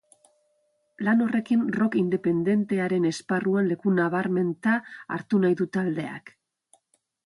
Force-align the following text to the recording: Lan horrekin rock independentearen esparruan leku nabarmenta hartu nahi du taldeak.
Lan 1.07 1.21
horrekin 1.25 1.61
rock 1.75 1.99
independentearen 2.01 3.07
esparruan 3.13 3.71
leku 3.75 3.95
nabarmenta 4.01 4.77
hartu 5.19 5.47
nahi 5.47 5.63
du 5.65 5.73
taldeak. 5.79 6.39